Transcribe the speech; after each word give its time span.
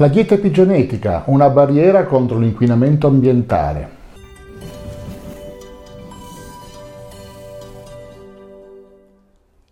La 0.00 0.06
dieta 0.06 0.36
epigenetica, 0.36 1.24
una 1.26 1.50
barriera 1.50 2.06
contro 2.06 2.38
l'inquinamento 2.38 3.08
ambientale. 3.08 3.88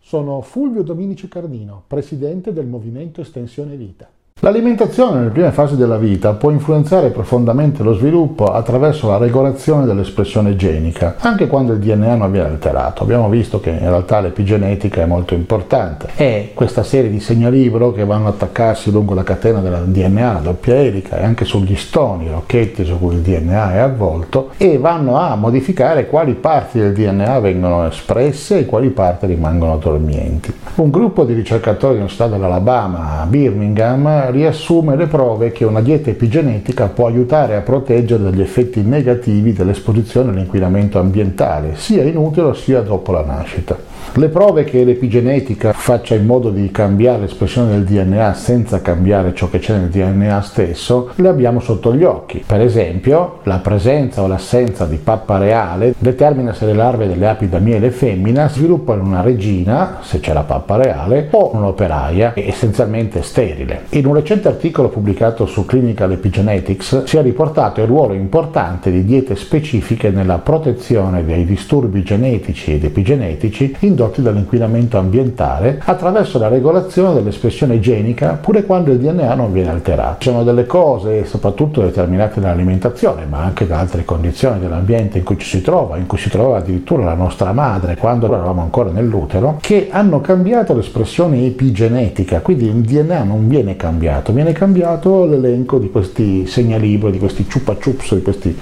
Sono 0.00 0.40
Fulvio 0.40 0.82
Dominici 0.82 1.28
Cardino, 1.28 1.84
presidente 1.86 2.52
del 2.52 2.66
Movimento 2.66 3.20
Estensione 3.20 3.76
Vita. 3.76 4.15
L'alimentazione 4.40 5.18
nelle 5.18 5.30
prime 5.30 5.50
fasi 5.50 5.76
della 5.76 5.96
vita 5.96 6.34
può 6.34 6.50
influenzare 6.50 7.08
profondamente 7.08 7.82
lo 7.82 7.94
sviluppo 7.94 8.44
attraverso 8.44 9.08
la 9.08 9.16
regolazione 9.16 9.86
dell'espressione 9.86 10.56
genica, 10.56 11.14
anche 11.20 11.46
quando 11.46 11.72
il 11.72 11.78
DNA 11.78 12.16
non 12.16 12.30
viene 12.30 12.48
alterato. 12.48 13.02
Abbiamo 13.02 13.30
visto 13.30 13.60
che 13.60 13.70
in 13.70 13.88
realtà 13.88 14.20
l'epigenetica 14.20 15.00
è 15.00 15.06
molto 15.06 15.32
importante. 15.32 16.10
È 16.14 16.50
questa 16.52 16.82
serie 16.82 17.08
di 17.08 17.18
segnalibro 17.18 17.92
che 17.94 18.04
vanno 18.04 18.28
ad 18.28 18.34
attaccarsi 18.34 18.90
lungo 18.90 19.14
la 19.14 19.22
catena 19.22 19.60
della 19.60 19.78
DNA, 19.78 20.32
la 20.34 20.40
doppia 20.40 20.74
elica, 20.74 21.16
e 21.16 21.24
anche 21.24 21.46
sugli 21.46 21.74
stoni, 21.74 22.26
i 22.26 22.30
rocchetti 22.30 22.84
su 22.84 22.98
cui 22.98 23.14
il 23.14 23.22
DNA 23.22 23.72
è 23.72 23.78
avvolto, 23.78 24.50
e 24.58 24.76
vanno 24.76 25.16
a 25.16 25.34
modificare 25.36 26.08
quali 26.08 26.34
parti 26.34 26.78
del 26.78 26.92
DNA 26.92 27.40
vengono 27.40 27.86
espresse 27.86 28.58
e 28.58 28.66
quali 28.66 28.90
parti 28.90 29.24
rimangono 29.24 29.78
dormienti. 29.78 30.52
Un 30.74 30.90
gruppo 30.90 31.24
di 31.24 31.32
ricercatori 31.32 31.94
dell'Università 31.94 32.28
dell'Alabama 32.28 33.22
a 33.22 33.24
Birmingham 33.24 34.24
riassume 34.30 34.96
le 34.96 35.06
prove 35.06 35.52
che 35.52 35.64
una 35.64 35.80
dieta 35.80 36.10
epigenetica 36.10 36.88
può 36.88 37.06
aiutare 37.06 37.56
a 37.56 37.60
proteggere 37.60 38.22
dagli 38.22 38.40
effetti 38.40 38.82
negativi 38.82 39.52
dell'esposizione 39.52 40.30
all'inquinamento 40.30 40.98
ambientale, 40.98 41.76
sia 41.76 42.02
in 42.02 42.16
utero 42.16 42.54
sia 42.54 42.80
dopo 42.80 43.12
la 43.12 43.24
nascita. 43.24 43.95
Le 44.18 44.28
prove 44.28 44.64
che 44.64 44.82
l'epigenetica 44.82 45.74
faccia 45.74 46.14
in 46.14 46.24
modo 46.24 46.48
di 46.48 46.70
cambiare 46.70 47.20
l'espressione 47.20 47.72
del 47.72 47.84
DNA 47.84 48.32
senza 48.32 48.80
cambiare 48.80 49.34
ciò 49.34 49.50
che 49.50 49.58
c'è 49.58 49.76
nel 49.76 49.90
DNA 49.90 50.40
stesso, 50.40 51.10
le 51.16 51.28
abbiamo 51.28 51.60
sotto 51.60 51.94
gli 51.94 52.02
occhi. 52.02 52.42
Per 52.46 52.62
esempio, 52.62 53.40
la 53.42 53.58
presenza 53.58 54.22
o 54.22 54.26
l'assenza 54.26 54.86
di 54.86 54.96
pappa 54.96 55.36
reale 55.36 55.94
determina 55.98 56.54
se 56.54 56.64
le 56.64 56.72
larve 56.72 57.06
delle 57.06 57.28
api 57.28 57.48
da 57.50 57.58
miele 57.58 57.90
femmina 57.90 58.48
sviluppano 58.48 59.02
una 59.02 59.20
regina, 59.20 59.98
se 60.00 60.18
c'è 60.18 60.32
la 60.32 60.44
pappa 60.44 60.76
reale, 60.76 61.28
o 61.32 61.50
un'operaia, 61.54 62.32
essenzialmente 62.36 63.22
sterile. 63.22 63.82
In 63.90 64.06
un 64.06 64.14
recente 64.14 64.48
articolo 64.48 64.88
pubblicato 64.88 65.44
su 65.44 65.66
Clinical 65.66 66.12
Epigenetics 66.12 67.04
si 67.04 67.18
è 67.18 67.22
riportato 67.22 67.82
il 67.82 67.86
ruolo 67.86 68.14
importante 68.14 68.90
di 68.90 69.04
diete 69.04 69.36
specifiche 69.36 70.08
nella 70.08 70.38
protezione 70.38 71.22
dei 71.22 71.44
disturbi 71.44 72.02
genetici 72.02 72.72
ed 72.72 72.84
epigenetici 72.84 73.76
indotti 73.86 74.22
dall'inquinamento 74.22 74.98
ambientale 74.98 75.80
attraverso 75.84 76.38
la 76.38 76.48
regolazione 76.48 77.14
dell'espressione 77.14 77.80
genica 77.80 78.38
pure 78.40 78.64
quando 78.64 78.92
il 78.92 78.98
DNA 78.98 79.34
non 79.34 79.52
viene 79.52 79.70
alterato. 79.70 80.16
Ci 80.20 80.28
sono 80.30 80.44
delle 80.44 80.66
cose, 80.66 81.24
soprattutto 81.24 81.80
determinate 81.80 82.40
dall'alimentazione, 82.40 83.24
ma 83.24 83.38
anche 83.38 83.66
da 83.66 83.78
altre 83.78 84.04
condizioni 84.04 84.58
dell'ambiente 84.58 85.18
in 85.18 85.24
cui 85.24 85.38
ci 85.38 85.46
si 85.46 85.62
trova, 85.62 85.96
in 85.96 86.06
cui 86.06 86.18
si 86.18 86.28
trova 86.28 86.58
addirittura 86.58 87.04
la 87.04 87.14
nostra 87.14 87.52
madre 87.52 87.96
quando 87.96 88.26
eravamo 88.26 88.62
ancora 88.62 88.90
nell'utero, 88.90 89.58
che 89.60 89.88
hanno 89.90 90.20
cambiato 90.20 90.74
l'espressione 90.74 91.44
epigenetica, 91.44 92.40
quindi 92.40 92.66
il 92.66 92.82
DNA 92.82 93.22
non 93.22 93.48
viene 93.48 93.76
cambiato, 93.76 94.32
viene 94.32 94.52
cambiato 94.52 95.24
l'elenco 95.24 95.78
di 95.78 95.90
questi 95.90 96.46
segnalibri, 96.46 97.10
di 97.10 97.18
questi 97.18 97.46
chupa 97.46 97.74
chups, 97.74 98.14
di 98.14 98.22
questi 98.22 98.56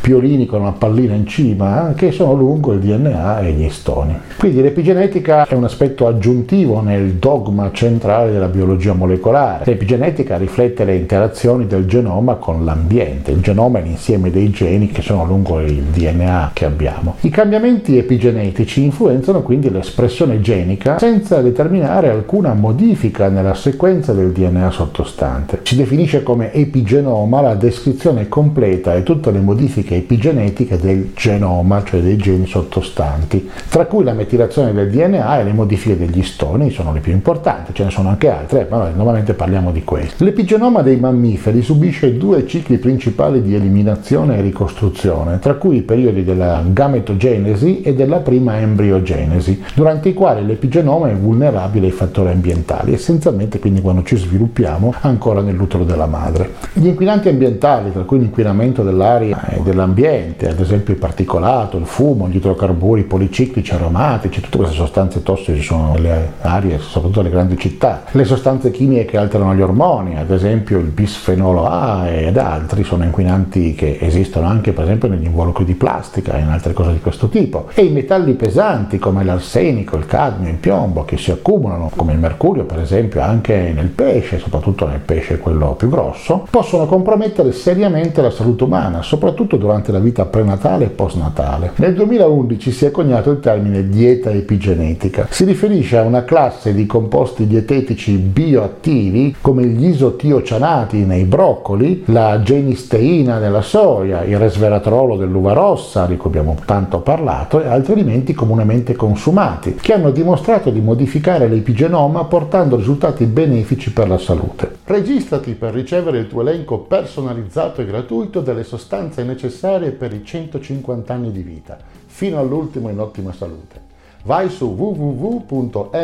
piolini 0.00 0.46
con 0.46 0.60
una 0.60 0.72
pallina 0.72 1.14
in 1.14 1.26
cima 1.26 1.92
che 1.96 2.12
sono 2.12 2.34
lungo 2.34 2.72
il 2.72 2.80
DNA 2.80 3.40
e 3.40 3.52
gli 3.52 3.68
stoni. 3.70 4.18
Quindi 4.38 4.60
l'epigenetica 4.66 5.46
è 5.46 5.54
un 5.54 5.62
aspetto 5.62 6.08
aggiuntivo 6.08 6.80
nel 6.80 7.12
dogma 7.14 7.70
centrale 7.72 8.32
della 8.32 8.48
biologia 8.48 8.94
molecolare. 8.94 9.64
L'epigenetica 9.64 10.36
riflette 10.36 10.84
le 10.84 10.96
interazioni 10.96 11.68
del 11.68 11.86
genoma 11.86 12.34
con 12.34 12.64
l'ambiente. 12.64 13.30
Il 13.30 13.42
genoma 13.42 13.78
è 13.78 13.82
l'insieme 13.82 14.32
dei 14.32 14.50
geni 14.50 14.88
che 14.88 15.02
sono 15.02 15.24
lungo 15.24 15.60
il 15.60 15.82
DNA 15.82 16.50
che 16.52 16.64
abbiamo. 16.64 17.14
I 17.20 17.30
cambiamenti 17.30 17.96
epigenetici 17.96 18.82
influenzano 18.82 19.42
quindi 19.42 19.70
l'espressione 19.70 20.40
genica 20.40 20.98
senza 20.98 21.40
determinare 21.40 22.08
alcuna 22.08 22.52
modifica 22.52 23.28
nella 23.28 23.54
sequenza 23.54 24.12
del 24.12 24.32
DNA 24.32 24.70
sottostante. 24.72 25.60
Si 25.62 25.76
definisce 25.76 26.24
come 26.24 26.52
epigenoma 26.52 27.40
la 27.40 27.54
descrizione 27.54 28.26
completa 28.26 28.96
e 28.96 29.04
tutte 29.04 29.30
le 29.30 29.40
modifiche 29.40 29.94
epigenetiche 29.94 30.76
del 30.76 31.12
genoma, 31.14 31.84
cioè 31.84 32.00
dei 32.00 32.16
geni 32.16 32.46
sottostanti, 32.46 33.48
tra 33.68 33.86
cui 33.86 34.02
la 34.02 34.12
metilazione 34.12 34.54
del 34.64 34.90
DNA 34.90 35.40
e 35.40 35.44
le 35.44 35.52
modifiche 35.52 35.96
degli 35.96 36.22
stoni 36.22 36.70
sono 36.70 36.92
le 36.92 37.00
più 37.00 37.12
importanti, 37.12 37.72
ce 37.74 37.84
ne 37.84 37.90
sono 37.90 38.08
anche 38.08 38.30
altre, 38.30 38.66
ma 38.70 38.90
normalmente 38.94 39.34
parliamo 39.34 39.70
di 39.72 39.84
queste. 39.84 40.24
L'epigenoma 40.24 40.82
dei 40.82 40.96
mammiferi 40.96 41.62
subisce 41.62 42.16
due 42.16 42.46
cicli 42.46 42.78
principali 42.78 43.42
di 43.42 43.54
eliminazione 43.54 44.38
e 44.38 44.40
ricostruzione, 44.40 45.38
tra 45.38 45.54
cui 45.54 45.76
i 45.76 45.82
periodi 45.82 46.24
della 46.24 46.62
gametogenesi 46.66 47.82
e 47.82 47.94
della 47.94 48.18
prima 48.18 48.58
embriogenesi, 48.58 49.62
durante 49.74 50.08
i 50.08 50.14
quali 50.14 50.44
l'epigenoma 50.44 51.10
è 51.10 51.14
vulnerabile 51.14 51.86
ai 51.86 51.92
fattori 51.92 52.30
ambientali, 52.30 52.92
essenzialmente 52.92 53.58
quindi 53.58 53.80
quando 53.80 54.02
ci 54.02 54.16
sviluppiamo 54.16 54.94
ancora 55.00 55.40
nell'utero 55.40 55.84
della 55.84 56.06
madre. 56.06 56.52
Gli 56.72 56.86
inquinanti 56.86 57.28
ambientali, 57.28 57.92
tra 57.92 58.02
cui 58.02 58.18
l'inquinamento 58.18 58.82
dell'aria 58.82 59.48
e 59.48 59.60
dell'ambiente, 59.60 60.48
ad 60.48 60.60
esempio 60.60 60.94
il 60.94 61.00
particolato, 61.00 61.76
il 61.76 61.86
fumo, 61.86 62.28
gli 62.28 62.36
idrocarburi 62.36 63.02
policiclici 63.04 63.72
aromatici, 63.72 64.40
tutte 64.46 64.58
queste 64.58 64.76
sostanze 64.76 65.22
tossiche 65.22 65.60
sono 65.60 65.92
nelle 65.92 66.32
arie, 66.40 66.78
soprattutto 66.78 67.20
nelle 67.20 67.32
grandi 67.32 67.58
città. 67.58 68.04
Le 68.10 68.24
sostanze 68.24 68.70
chimiche 68.70 69.04
che 69.04 69.16
alterano 69.16 69.54
gli 69.54 69.60
ormoni, 69.60 70.16
ad 70.16 70.30
esempio 70.30 70.78
il 70.78 70.86
bisfenolo 70.86 71.66
A 71.66 72.08
ed 72.08 72.36
altri, 72.36 72.84
sono 72.84 73.04
inquinanti 73.04 73.74
che 73.74 73.98
esistono 74.00 74.46
anche 74.46 74.72
per 74.72 74.84
esempio 74.84 75.08
negli 75.08 75.24
involucri 75.24 75.64
di 75.64 75.74
plastica 75.74 76.34
e 76.34 76.40
in 76.40 76.48
altre 76.48 76.72
cose 76.72 76.92
di 76.92 77.00
questo 77.00 77.28
tipo. 77.28 77.68
E 77.74 77.84
i 77.84 77.90
metalli 77.90 78.34
pesanti 78.34 78.98
come 78.98 79.24
l'arsenico, 79.24 79.96
il 79.96 80.06
cadmio, 80.06 80.50
il 80.50 80.56
piombo 80.56 81.04
che 81.04 81.16
si 81.16 81.30
accumulano, 81.30 81.90
come 81.94 82.12
il 82.12 82.18
mercurio 82.18 82.64
per 82.64 82.80
esempio, 82.80 83.20
anche 83.20 83.72
nel 83.74 83.88
pesce, 83.88 84.38
soprattutto 84.38 84.86
nel 84.86 85.00
pesce 85.00 85.38
quello 85.38 85.74
più 85.74 85.88
grosso, 85.88 86.46
possono 86.50 86.86
compromettere 86.86 87.52
seriamente 87.52 88.22
la 88.22 88.30
salute 88.30 88.64
umana, 88.64 89.02
soprattutto 89.02 89.56
durante 89.56 89.92
la 89.92 89.98
vita 89.98 90.24
prenatale 90.24 90.84
e 90.84 90.88
postnatale. 90.88 91.72
Nel 91.76 91.94
2011 91.94 92.70
si 92.70 92.84
è 92.84 92.90
coniato 92.90 93.30
il 93.30 93.40
termine 93.40 93.88
dieta 93.88 94.30
epigenetica. 94.36 95.26
Si 95.30 95.44
riferisce 95.44 95.96
a 95.96 96.02
una 96.02 96.24
classe 96.24 96.74
di 96.74 96.86
composti 96.86 97.46
dietetici 97.46 98.12
bioattivi 98.12 99.36
come 99.40 99.64
gli 99.64 99.86
isotiocianati 99.86 101.04
nei 101.04 101.24
broccoli, 101.24 102.02
la 102.06 102.40
genisteina 102.42 103.38
nella 103.38 103.62
soia, 103.62 104.24
il 104.24 104.38
resveratrolo 104.38 105.16
dell'uva 105.16 105.52
rossa, 105.52 106.06
di 106.06 106.16
cui 106.16 106.30
abbiamo 106.30 106.56
tanto 106.64 107.00
parlato, 107.00 107.62
e 107.62 107.66
altri 107.66 107.92
alimenti 107.92 108.34
comunemente 108.34 108.94
consumati, 108.94 109.74
che 109.74 109.92
hanno 109.92 110.10
dimostrato 110.10 110.70
di 110.70 110.80
modificare 110.80 111.48
l'epigenoma 111.48 112.24
portando 112.24 112.76
risultati 112.76 113.24
benefici 113.24 113.92
per 113.92 114.08
la 114.08 114.18
salute. 114.18 114.76
Registrati 114.84 115.52
per 115.54 115.72
ricevere 115.72 116.18
il 116.18 116.28
tuo 116.28 116.42
elenco 116.42 116.78
personalizzato 116.78 117.80
e 117.80 117.86
gratuito 117.86 118.40
delle 118.40 118.64
sostanze 118.64 119.24
necessarie 119.24 119.90
per 119.90 120.12
i 120.12 120.24
150 120.24 121.12
anni 121.12 121.32
di 121.32 121.42
vita, 121.42 121.76
fino 122.06 122.38
all'ultimo 122.38 122.88
in 122.88 122.98
ottima 122.98 123.32
salute 123.32 123.85
vai 124.26 124.50
su 124.50 124.66
www.mev.cx, 124.76 125.94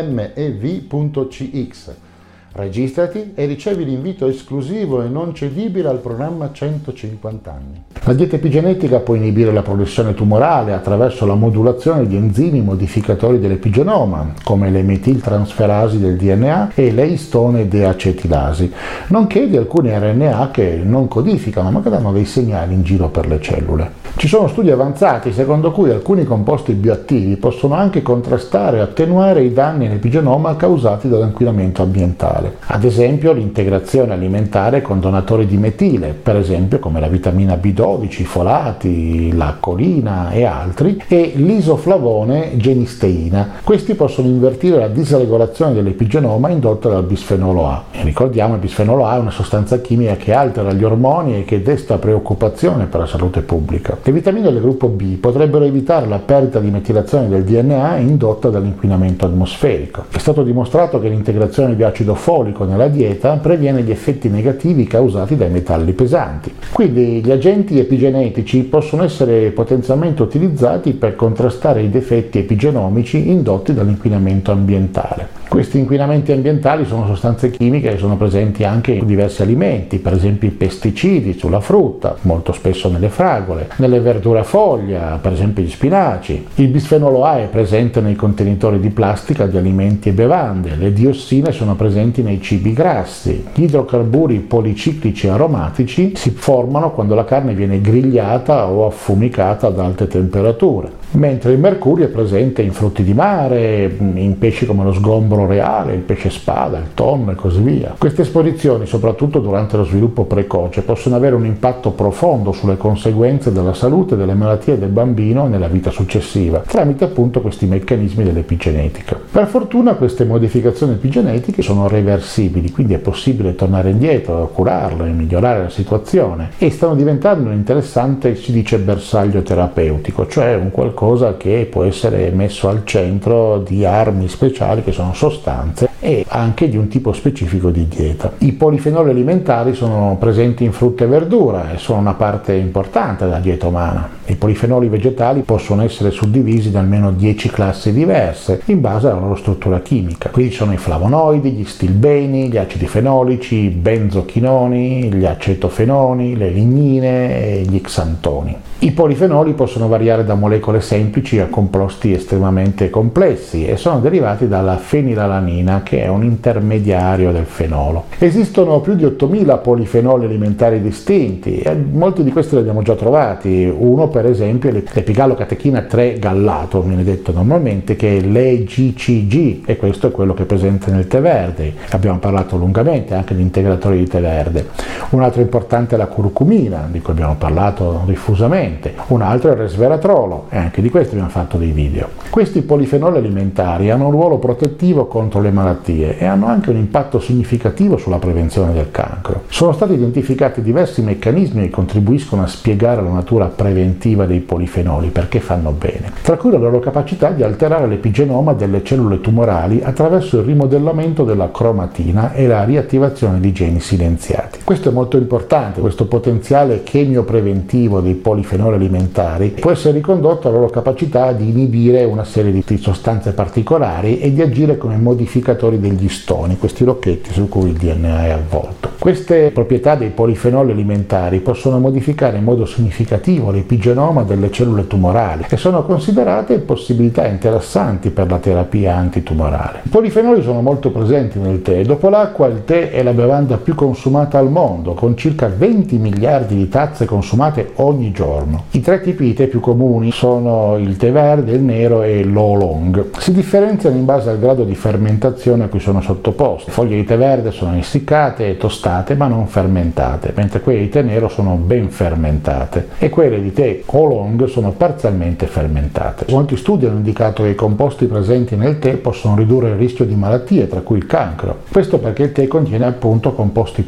registrati 2.52 3.32
e 3.34 3.46
ricevi 3.46 3.84
l'invito 3.84 4.28
esclusivo 4.28 5.02
e 5.02 5.08
non 5.08 5.34
cedibile 5.34 5.88
al 5.88 5.98
programma 5.98 6.52
150 6.52 7.50
anni. 7.50 7.82
La 8.04 8.12
dieta 8.12 8.36
epigenetica 8.36 9.00
può 9.00 9.16
inibire 9.16 9.52
la 9.52 9.62
progressione 9.62 10.14
tumorale 10.14 10.72
attraverso 10.72 11.26
la 11.26 11.34
modulazione 11.34 12.06
di 12.06 12.14
enzimi 12.14 12.60
modificatori 12.60 13.40
dell'epigenoma, 13.40 14.34
come 14.44 14.70
le 14.70 14.82
metiltransferasi 14.82 15.98
del 15.98 16.16
DNA 16.16 16.70
e 16.74 16.92
le 16.92 17.06
istone 17.06 17.66
deacetilasi, 17.66 18.72
nonché 19.08 19.48
di 19.48 19.56
alcuni 19.56 19.90
RNA 19.90 20.50
che 20.52 20.80
non 20.84 21.08
codificano 21.08 21.72
ma 21.72 21.82
che 21.82 21.90
danno 21.90 22.12
dei 22.12 22.24
segnali 22.24 22.74
in 22.74 22.84
giro 22.84 23.08
per 23.08 23.26
le 23.26 23.40
cellule. 23.40 24.01
Ci 24.14 24.28
sono 24.28 24.46
studi 24.46 24.70
avanzati 24.70 25.32
secondo 25.32 25.72
cui 25.72 25.90
alcuni 25.90 26.24
composti 26.24 26.74
bioattivi 26.74 27.36
possono 27.36 27.74
anche 27.74 28.02
contrastare 28.02 28.76
e 28.76 28.80
attenuare 28.80 29.42
i 29.42 29.52
danni 29.52 29.86
nell'epigenoma 29.86 30.54
causati 30.54 31.08
dall'inquinamento 31.08 31.82
ambientale. 31.82 32.58
Ad 32.66 32.84
esempio 32.84 33.32
l'integrazione 33.32 34.12
alimentare 34.12 34.82
con 34.82 35.00
donatori 35.00 35.46
di 35.46 35.56
metile, 35.56 36.08
per 36.20 36.36
esempio 36.36 36.78
come 36.78 37.00
la 37.00 37.08
vitamina 37.08 37.54
B12 37.54 38.00
sodici, 38.02 38.24
folati, 38.24 39.32
la 39.36 39.56
colina 39.60 40.30
e 40.30 40.44
altri, 40.44 41.02
e 41.06 41.32
l'isoflavone 41.34 42.56
genisteina. 42.56 43.50
Questi 43.62 43.94
possono 43.94 44.28
invertire 44.28 44.78
la 44.78 44.88
disregolazione 44.88 45.74
dell'epigenoma 45.74 46.48
indotta 46.48 46.88
dal 46.88 47.04
bisfenolo 47.04 47.68
A. 47.68 47.84
E 47.92 48.02
ricordiamo, 48.02 48.54
il 48.54 48.60
bisfenolo 48.60 49.06
A 49.06 49.16
è 49.16 49.18
una 49.18 49.30
sostanza 49.30 49.80
chimica 49.80 50.16
che 50.16 50.32
altera 50.32 50.72
gli 50.72 50.84
ormoni 50.84 51.36
e 51.36 51.44
che 51.44 51.62
desta 51.62 51.98
preoccupazione 51.98 52.86
per 52.86 53.00
la 53.00 53.06
salute 53.06 53.42
pubblica. 53.42 53.96
Le 54.04 54.10
vitamine 54.10 54.50
del 54.50 54.60
gruppo 54.60 54.88
B 54.88 55.16
potrebbero 55.18 55.64
evitare 55.64 56.08
la 56.08 56.18
perdita 56.18 56.58
di 56.58 56.70
metilazione 56.70 57.28
del 57.28 57.44
DNA 57.44 57.98
indotta 57.98 58.48
dall'inquinamento 58.48 59.26
atmosferico. 59.26 60.06
È 60.10 60.18
stato 60.18 60.42
dimostrato 60.42 60.98
che 60.98 61.08
l'integrazione 61.08 61.76
di 61.76 61.84
acido 61.84 62.16
folico 62.16 62.64
nella 62.64 62.88
dieta 62.88 63.36
previene 63.36 63.82
gli 63.82 63.92
effetti 63.92 64.28
negativi 64.28 64.88
causati 64.88 65.36
dai 65.36 65.50
metalli 65.50 65.92
pesanti. 65.92 66.52
Quindi 66.72 67.22
gli 67.22 67.30
agenti 67.30 67.78
epigenetici 67.78 68.64
possono 68.64 69.04
essere 69.04 69.50
potenzialmente 69.50 70.20
utilizzati 70.22 70.94
per 70.94 71.14
contrastare 71.14 71.82
i 71.82 71.88
difetti 71.88 72.38
epigenomici 72.38 73.28
indotti 73.30 73.72
dall'inquinamento 73.72 74.50
ambientale. 74.50 75.40
Questi 75.52 75.78
inquinamenti 75.78 76.32
ambientali 76.32 76.86
sono 76.86 77.06
sostanze 77.06 77.50
chimiche 77.50 77.90
che 77.90 77.98
sono 77.98 78.16
presenti 78.16 78.64
anche 78.64 78.92
in 78.92 79.04
diversi 79.04 79.42
alimenti, 79.42 79.98
per 79.98 80.14
esempio 80.14 80.48
i 80.48 80.52
pesticidi 80.52 81.34
sulla 81.34 81.60
frutta, 81.60 82.16
molto 82.22 82.52
spesso 82.52 82.88
nelle 82.88 83.10
fragole, 83.10 83.68
nelle 83.76 83.91
verdure 84.00 84.40
a 84.40 84.44
foglia, 84.44 85.18
per 85.20 85.32
esempio 85.32 85.62
gli 85.62 85.70
spinaci. 85.70 86.46
Il 86.56 86.68
bisfenolo 86.68 87.24
A 87.24 87.38
è 87.38 87.46
presente 87.46 88.00
nei 88.00 88.14
contenitori 88.14 88.80
di 88.80 88.90
plastica 88.90 89.46
di 89.46 89.56
alimenti 89.56 90.08
e 90.08 90.12
bevande, 90.12 90.76
le 90.76 90.92
diossine 90.92 91.52
sono 91.52 91.74
presenti 91.74 92.22
nei 92.22 92.40
cibi 92.40 92.72
grassi, 92.72 93.44
gli 93.54 93.64
idrocarburi 93.64 94.38
policiclici 94.40 95.28
aromatici 95.28 96.12
si 96.16 96.30
formano 96.30 96.92
quando 96.92 97.14
la 97.14 97.24
carne 97.24 97.54
viene 97.54 97.80
grigliata 97.80 98.68
o 98.68 98.86
affumicata 98.86 99.68
ad 99.68 99.78
alte 99.78 100.06
temperature 100.06 101.00
mentre 101.12 101.52
il 101.52 101.58
mercurio 101.58 102.06
è 102.06 102.08
presente 102.08 102.62
in 102.62 102.72
frutti 102.72 103.02
di 103.02 103.12
mare, 103.12 103.96
in 103.98 104.36
pesci 104.38 104.66
come 104.66 104.84
lo 104.84 104.92
sgombro 104.92 105.46
reale, 105.46 105.94
il 105.94 106.00
pesce 106.00 106.30
spada, 106.30 106.78
il 106.78 106.94
tonno 106.94 107.32
e 107.32 107.34
così 107.34 107.60
via. 107.60 107.94
Queste 107.98 108.22
esposizioni, 108.22 108.86
soprattutto 108.86 109.40
durante 109.40 109.76
lo 109.76 109.84
sviluppo 109.84 110.24
precoce, 110.24 110.82
possono 110.82 111.16
avere 111.16 111.34
un 111.34 111.44
impatto 111.44 111.90
profondo 111.90 112.52
sulle 112.52 112.76
conseguenze 112.76 113.52
della 113.52 113.74
salute 113.82 114.14
delle 114.14 114.34
malattie 114.34 114.78
del 114.78 114.90
bambino 114.90 115.48
nella 115.48 115.66
vita 115.66 115.90
successiva, 115.90 116.60
tramite 116.60 117.02
appunto 117.02 117.40
questi 117.40 117.66
meccanismi 117.66 118.22
dell'epigenetica. 118.22 119.18
Per 119.32 119.48
fortuna 119.48 119.94
queste 119.94 120.24
modificazioni 120.24 120.92
epigenetiche 120.92 121.62
sono 121.62 121.88
reversibili, 121.88 122.70
quindi 122.70 122.94
è 122.94 122.98
possibile 122.98 123.56
tornare 123.56 123.90
indietro, 123.90 124.48
curarle, 124.54 125.10
migliorare 125.10 125.64
la 125.64 125.68
situazione 125.68 126.50
e 126.58 126.70
stanno 126.70 126.94
diventando 126.94 127.48
un 127.48 127.56
interessante, 127.56 128.36
si 128.36 128.52
dice, 128.52 128.78
bersaglio 128.78 129.42
terapeutico, 129.42 130.28
cioè 130.28 130.54
un 130.54 130.70
qualcosa 130.70 131.36
che 131.36 131.66
può 131.68 131.82
essere 131.82 132.30
messo 132.30 132.68
al 132.68 132.82
centro 132.84 133.58
di 133.58 133.84
armi 133.84 134.28
speciali 134.28 134.84
che 134.84 134.92
sono 134.92 135.12
sostanze 135.12 135.91
e 136.04 136.24
anche 136.26 136.68
di 136.68 136.76
un 136.76 136.88
tipo 136.88 137.12
specifico 137.12 137.70
di 137.70 137.86
dieta. 137.86 138.32
I 138.38 138.54
polifenoli 138.54 139.10
alimentari 139.10 139.72
sono 139.72 140.16
presenti 140.18 140.64
in 140.64 140.72
frutta 140.72 141.04
e 141.04 141.06
verdura 141.06 141.72
e 141.72 141.78
sono 141.78 142.00
una 142.00 142.14
parte 142.14 142.54
importante 142.54 143.24
della 143.24 143.38
dieta 143.38 143.68
umana. 143.68 144.08
I 144.26 144.34
polifenoli 144.34 144.88
vegetali 144.88 145.42
possono 145.42 145.82
essere 145.82 146.10
suddivisi 146.10 146.72
da 146.72 146.80
almeno 146.80 147.12
10 147.12 147.48
classi 147.50 147.92
diverse 147.92 148.62
in 148.64 148.80
base 148.80 149.06
alla 149.06 149.20
loro 149.20 149.36
struttura 149.36 149.78
chimica. 149.78 150.30
Qui 150.30 150.50
sono 150.50 150.72
i 150.72 150.76
flavonoidi, 150.76 151.52
gli 151.52 151.64
stilbeni, 151.64 152.48
gli 152.48 152.56
acidi 152.56 152.88
fenolici, 152.88 153.54
i 153.54 153.68
benzochinoni, 153.68 155.12
gli 155.12 155.24
acetofenoni, 155.24 156.36
le 156.36 156.50
lignine 156.50 157.44
e 157.44 157.62
gli 157.62 157.80
xantoni. 157.80 158.56
I 158.82 158.90
polifenoli 158.90 159.52
possono 159.52 159.86
variare 159.86 160.24
da 160.24 160.34
molecole 160.34 160.80
semplici 160.80 161.38
a 161.38 161.46
composti 161.46 162.12
estremamente 162.12 162.90
complessi 162.90 163.64
e 163.64 163.76
sono 163.76 164.00
derivati 164.00 164.48
dalla 164.48 164.76
fenilalanina 164.76 165.84
che 165.84 166.02
è 166.02 166.08
un 166.08 166.24
intermediario 166.24 167.30
del 167.30 167.44
fenolo. 167.44 168.06
Esistono 168.18 168.80
più 168.80 168.96
di 168.96 169.04
8000 169.04 169.58
polifenoli 169.58 170.24
alimentari 170.24 170.82
distinti 170.82 171.60
e 171.60 171.76
molti 171.76 172.24
di 172.24 172.32
questi 172.32 172.56
li 172.56 172.60
abbiamo 172.62 172.82
già 172.82 172.96
trovati. 172.96 173.72
Uno 173.72 174.08
per 174.08 174.26
esempio 174.26 174.70
è 174.70 174.72
l'epigallocatechina 174.72 175.82
3 175.82 176.18
gallato, 176.18 176.82
viene 176.82 177.04
detto 177.04 177.30
normalmente, 177.30 177.94
che 177.94 178.16
è 178.16 178.20
l'EGCG 178.20 179.62
e 179.64 179.76
questo 179.76 180.08
è 180.08 180.10
quello 180.10 180.34
che 180.34 180.42
è 180.42 180.46
presente 180.46 180.90
nel 180.90 181.06
tè 181.06 181.20
verde. 181.20 181.72
Abbiamo 181.90 182.18
parlato 182.18 182.56
lungamente 182.56 183.14
anche 183.14 183.36
di 183.36 183.42
integratori 183.42 183.98
di 183.98 184.08
tè 184.08 184.20
verde. 184.20 184.70
Un 185.10 185.22
altro 185.22 185.40
importante 185.40 185.94
è 185.94 185.98
la 185.98 186.06
curcumina, 186.06 186.88
di 186.90 187.00
cui 187.00 187.12
abbiamo 187.12 187.36
parlato 187.36 188.02
diffusamente 188.06 188.70
presente, 188.72 188.94
un 189.08 189.22
altro 189.22 189.50
è 189.50 189.52
il 189.52 189.58
resveratrolo 189.58 190.46
e 190.48 190.56
anche 190.56 190.80
di 190.80 190.90
questo 190.90 191.12
abbiamo 191.12 191.30
fatto 191.30 191.58
dei 191.58 191.70
video. 191.70 192.08
Questi 192.30 192.62
polifenoli 192.62 193.18
alimentari 193.18 193.90
hanno 193.90 194.06
un 194.06 194.12
ruolo 194.12 194.38
protettivo 194.38 195.06
contro 195.06 195.40
le 195.40 195.50
malattie 195.50 196.18
e 196.18 196.24
hanno 196.24 196.46
anche 196.46 196.70
un 196.70 196.76
impatto 196.76 197.20
significativo 197.20 197.96
sulla 197.96 198.18
prevenzione 198.18 198.72
del 198.72 198.90
cancro. 198.90 199.42
Sono 199.48 199.72
stati 199.72 199.92
identificati 199.94 200.62
diversi 200.62 201.02
meccanismi 201.02 201.62
che 201.62 201.70
contribuiscono 201.70 202.42
a 202.42 202.46
spiegare 202.46 203.02
la 203.02 203.10
natura 203.10 203.46
preventiva 203.46 204.26
dei 204.26 204.40
polifenoli 204.40 205.08
perché 205.08 205.40
fanno 205.40 205.72
bene, 205.72 206.12
tra 206.22 206.36
cui 206.36 206.50
la 206.50 206.58
loro 206.58 206.78
capacità 206.78 207.30
di 207.30 207.42
alterare 207.42 207.86
l'epigenoma 207.86 208.54
delle 208.54 208.82
cellule 208.82 209.20
tumorali 209.20 209.82
attraverso 209.82 210.38
il 210.38 210.44
rimodellamento 210.44 211.24
della 211.24 211.50
cromatina 211.50 212.32
e 212.32 212.46
la 212.46 212.64
riattivazione 212.64 213.40
di 213.40 213.52
geni 213.52 213.80
silenziati. 213.80 214.41
Questo 214.64 214.90
è 214.90 214.92
molto 214.92 215.16
importante, 215.16 215.80
questo 215.80 216.06
potenziale 216.06 216.84
chemiopreventivo 216.84 218.00
dei 218.00 218.14
polifenoli 218.14 218.76
alimentari 218.76 219.48
può 219.48 219.72
essere 219.72 219.94
ricondotto 219.94 220.48
alla 220.48 220.58
loro 220.58 220.70
capacità 220.70 221.32
di 221.32 221.48
inibire 221.48 222.04
una 222.04 222.22
serie 222.24 222.52
di 222.52 222.78
sostanze 222.78 223.32
particolari 223.32 224.20
e 224.20 224.32
di 224.32 224.40
agire 224.40 224.78
come 224.78 224.96
modificatori 224.96 225.80
degli 225.80 226.08
stoni, 226.08 226.58
questi 226.58 226.84
rocchetti 226.84 227.32
su 227.32 227.48
cui 227.48 227.70
il 227.70 227.76
DNA 227.76 228.26
è 228.26 228.30
avvolto. 228.30 228.90
Queste 229.00 229.50
proprietà 229.50 229.96
dei 229.96 230.10
polifenoli 230.10 230.70
alimentari 230.70 231.40
possono 231.40 231.80
modificare 231.80 232.36
in 232.36 232.44
modo 232.44 232.64
significativo 232.64 233.50
l'epigenoma 233.50 234.22
delle 234.22 234.52
cellule 234.52 234.86
tumorali 234.86 235.46
e 235.48 235.56
sono 235.56 235.82
considerate 235.82 236.60
possibilità 236.60 237.26
interessanti 237.26 238.10
per 238.10 238.30
la 238.30 238.38
terapia 238.38 238.94
antitumorale. 238.94 239.80
I 239.82 239.88
polifenoli 239.88 240.40
sono 240.40 240.62
molto 240.62 240.92
presenti 240.92 241.40
nel 241.40 241.62
tè. 241.62 241.82
Dopo 241.82 242.08
l'acqua 242.08 242.46
il 242.46 242.62
tè 242.64 242.92
è 242.92 243.02
la 243.02 243.12
bevanda 243.12 243.56
più 243.56 243.74
consumata 243.74 244.38
al 244.38 244.44
mondo, 244.44 244.51
con 244.52 245.16
circa 245.16 245.48
20 245.48 245.96
miliardi 245.96 246.56
di 246.56 246.68
tazze 246.68 247.06
consumate 247.06 247.72
ogni 247.76 248.12
giorno. 248.12 248.64
I 248.72 248.80
tre 248.80 249.00
tipi 249.00 249.24
di 249.24 249.34
tè 249.34 249.46
più 249.46 249.60
comuni 249.60 250.12
sono 250.12 250.76
il 250.76 250.96
tè 250.96 251.10
verde, 251.10 251.52
il 251.52 251.62
nero 251.62 252.02
e 252.02 252.22
l'oolong. 252.22 253.16
Si 253.18 253.32
differenziano 253.32 253.96
in 253.96 254.04
base 254.04 254.28
al 254.28 254.38
grado 254.38 254.64
di 254.64 254.74
fermentazione 254.74 255.64
a 255.64 255.68
cui 255.68 255.80
sono 255.80 256.02
sottoposti. 256.02 256.66
Le 256.66 256.72
foglie 256.72 256.96
di 256.96 257.04
tè 257.04 257.16
verde 257.16 257.50
sono 257.50 257.76
essiccate 257.76 258.50
e 258.50 258.56
tostate 258.58 259.14
ma 259.14 259.26
non 259.26 259.46
fermentate, 259.46 260.32
mentre 260.36 260.60
quelle 260.60 260.80
di 260.80 260.88
tè 260.90 261.02
nero 261.02 261.28
sono 261.28 261.54
ben 261.54 261.88
fermentate 261.88 262.88
e 262.98 263.08
quelle 263.08 263.40
di 263.40 263.52
tè 263.52 263.82
oolong 263.86 264.44
sono 264.44 264.72
parzialmente 264.72 265.46
fermentate. 265.46 266.26
Molti 266.28 266.56
studi 266.56 266.86
hanno 266.86 266.96
indicato 266.96 267.42
che 267.42 267.50
i 267.50 267.54
composti 267.54 268.06
presenti 268.06 268.54
nel 268.56 268.78
tè 268.78 268.96
possono 268.96 269.34
ridurre 269.34 269.70
il 269.70 269.76
rischio 269.76 270.04
di 270.04 270.14
malattie, 270.14 270.68
tra 270.68 270.80
cui 270.80 270.98
il 270.98 271.06
cancro. 271.06 271.60
Questo 271.70 271.98
perché 271.98 272.24
il 272.24 272.32
tè 272.32 272.46
contiene 272.46 272.84
appunto 272.84 273.32
composti 273.32 273.82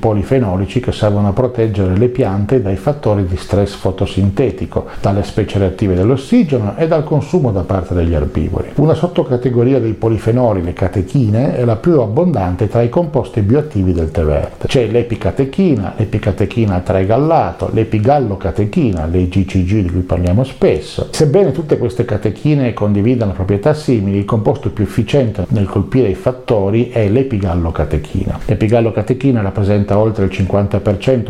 polifenolici 0.54 0.80
che 0.80 0.92
servono 0.92 1.28
a 1.28 1.32
proteggere 1.32 1.96
le 1.96 2.08
piante 2.08 2.62
dai 2.62 2.76
fattori 2.76 3.26
di 3.26 3.36
stress 3.36 3.74
fotosintetico 3.74 4.86
dalle 5.00 5.22
specie 5.22 5.58
reattive 5.58 5.94
dell'ossigeno 5.94 6.76
e 6.76 6.86
dal 6.86 7.04
consumo 7.04 7.50
da 7.50 7.62
parte 7.62 7.94
degli 7.94 8.14
erbivori. 8.14 8.70
Una 8.76 8.94
sottocategoria 8.94 9.80
dei 9.80 9.94
polifenoli, 9.94 10.62
le 10.62 10.72
catechine, 10.72 11.56
è 11.56 11.64
la 11.64 11.76
più 11.76 12.00
abbondante 12.00 12.68
tra 12.68 12.82
i 12.82 12.88
composti 12.88 13.40
bioattivi 13.40 13.92
del 13.92 14.10
tè 14.10 14.22
verde. 14.22 14.66
C'è 14.66 14.86
l'epicatechina, 14.86 15.94
l'epicatechina 15.96 16.82
3-gallato, 16.86 17.70
l'epigallocatechina, 17.72 19.06
l'EGCG 19.06 19.80
di 19.80 19.90
cui 19.90 20.00
parliamo 20.00 20.44
spesso. 20.44 21.08
Sebbene 21.10 21.52
tutte 21.52 21.78
queste 21.78 22.04
catechine 22.04 22.72
condividano 22.72 23.32
proprietà 23.32 23.74
simili, 23.74 24.18
il 24.18 24.24
composto 24.24 24.70
più 24.70 24.84
efficiente 24.84 25.44
nel 25.48 25.66
colpire 25.66 26.08
i 26.08 26.14
fattori 26.14 26.90
è 26.90 27.08
l'epigallocatechina. 27.08 28.40
L'epigallocatechina 28.46 29.40
rappresenta 29.40 29.98
oltre 29.98 30.24
il 30.24 30.30
50% 30.30 30.43